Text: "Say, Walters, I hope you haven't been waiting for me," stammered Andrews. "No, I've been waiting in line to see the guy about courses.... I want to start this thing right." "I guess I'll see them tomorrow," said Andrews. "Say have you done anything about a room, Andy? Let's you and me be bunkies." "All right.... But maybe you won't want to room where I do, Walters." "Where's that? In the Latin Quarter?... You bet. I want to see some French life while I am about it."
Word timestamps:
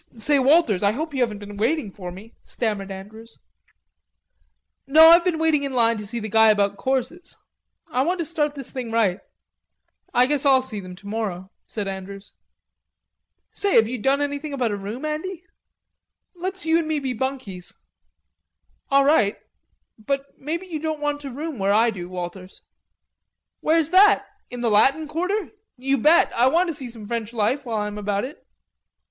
"Say, 0.17 0.39
Walters, 0.39 0.81
I 0.81 0.93
hope 0.93 1.13
you 1.13 1.21
haven't 1.21 1.37
been 1.37 1.57
waiting 1.57 1.91
for 1.91 2.11
me," 2.11 2.33
stammered 2.41 2.89
Andrews. 2.89 3.37
"No, 4.87 5.09
I've 5.09 5.23
been 5.23 5.37
waiting 5.37 5.61
in 5.61 5.73
line 5.73 5.97
to 5.99 6.07
see 6.07 6.17
the 6.19 6.27
guy 6.27 6.49
about 6.49 6.75
courses.... 6.75 7.37
I 7.91 8.01
want 8.01 8.17
to 8.17 8.25
start 8.25 8.55
this 8.55 8.71
thing 8.71 8.89
right." 8.89 9.19
"I 10.11 10.25
guess 10.25 10.43
I'll 10.43 10.63
see 10.63 10.79
them 10.79 10.95
tomorrow," 10.95 11.51
said 11.67 11.87
Andrews. 11.87 12.33
"Say 13.53 13.75
have 13.75 13.87
you 13.87 13.99
done 13.99 14.21
anything 14.21 14.53
about 14.53 14.71
a 14.71 14.75
room, 14.75 15.05
Andy? 15.05 15.43
Let's 16.33 16.65
you 16.65 16.79
and 16.79 16.87
me 16.87 16.97
be 16.97 17.13
bunkies." 17.13 17.75
"All 18.89 19.05
right.... 19.05 19.35
But 19.99 20.35
maybe 20.35 20.65
you 20.65 20.79
won't 20.81 20.99
want 20.99 21.21
to 21.21 21.29
room 21.29 21.59
where 21.59 21.73
I 21.73 21.91
do, 21.91 22.09
Walters." 22.09 22.63
"Where's 23.59 23.91
that? 23.91 24.25
In 24.49 24.61
the 24.61 24.71
Latin 24.71 25.07
Quarter?... 25.07 25.51
You 25.77 25.99
bet. 25.99 26.33
I 26.33 26.47
want 26.47 26.69
to 26.69 26.73
see 26.73 26.89
some 26.89 27.07
French 27.07 27.33
life 27.33 27.67
while 27.67 27.77
I 27.77 27.85
am 27.85 27.99
about 27.99 28.25
it." 28.25 28.43